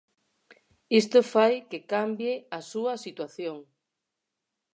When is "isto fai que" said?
1.01-1.79